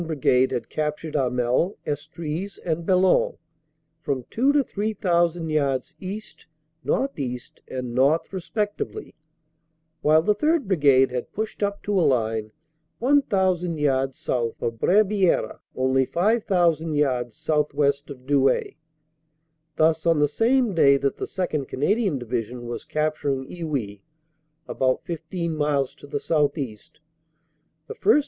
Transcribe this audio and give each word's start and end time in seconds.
Brigade 0.07 0.49
had 0.49 0.67
captured 0.67 1.13
Hamel, 1.13 1.77
Estrees 1.85 2.57
and 2.65 2.87
Bellonne, 2.87 3.37
from 4.01 4.23
two 4.31 4.51
to 4.51 4.63
three 4.63 4.93
thousand 4.93 5.49
yards 5.51 5.93
east, 5.99 6.47
northeast 6.83 7.61
and 7.67 7.93
north 7.93 8.33
respectively, 8.33 9.13
while 10.01 10.23
the 10.23 10.33
3rd. 10.33 10.65
Brigade 10.65 11.11
had 11.11 11.31
pushed 11.33 11.61
up 11.61 11.83
to 11.83 11.91
a 11.99 12.03
OPERATIONS: 12.03 12.51
OCT. 12.99 13.15
6 13.19 13.25
16 13.29 13.29
329 13.77 13.77
line 13.77 13.77
1,000 13.77 13.77
yards 13.77 14.17
south 14.17 14.61
of 14.63 14.79
Brebieres, 14.79 15.59
only 15.75 16.05
5,000 16.07 16.95
yards 16.95 17.35
south 17.35 17.71
west 17.75 18.09
of 18.09 18.25
Douai. 18.25 18.71
Thus, 19.75 20.07
on 20.07 20.17
the 20.17 20.27
same 20.27 20.73
day 20.73 20.97
that 20.97 21.17
the 21.17 21.25
2nd. 21.25 21.67
Canadian 21.67 22.17
Division 22.17 22.65
was 22.65 22.85
capturing 22.85 23.45
Iwuy 23.45 24.01
about 24.67 25.03
IS 25.07 25.49
miles 25.49 25.93
to 25.93 26.07
the 26.07 26.19
south 26.19 26.57
east 26.57 26.99
the 27.87 27.93
1st. 27.93 28.19